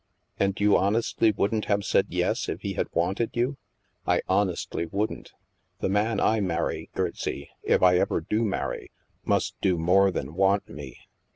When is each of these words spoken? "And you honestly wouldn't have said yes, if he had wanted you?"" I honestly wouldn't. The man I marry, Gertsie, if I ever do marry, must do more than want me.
"And 0.39 0.59
you 0.59 0.75
honestly 0.75 1.31
wouldn't 1.31 1.65
have 1.65 1.85
said 1.85 2.07
yes, 2.09 2.49
if 2.49 2.61
he 2.61 2.73
had 2.73 2.87
wanted 2.91 3.29
you?"" 3.35 3.57
I 4.13 4.23
honestly 4.27 4.87
wouldn't. 4.87 5.31
The 5.79 5.89
man 5.89 6.19
I 6.19 6.39
marry, 6.39 6.89
Gertsie, 6.95 7.49
if 7.61 7.83
I 7.83 7.99
ever 7.99 8.19
do 8.19 8.43
marry, 8.43 8.89
must 9.25 9.61
do 9.61 9.77
more 9.77 10.09
than 10.09 10.33
want 10.33 10.67
me. 10.67 10.97